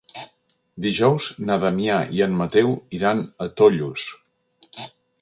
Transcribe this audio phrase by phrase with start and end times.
[0.85, 4.11] Dijous na Damià i en Mateu iran a Tollos.